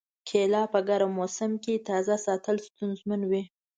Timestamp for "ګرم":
0.87-1.11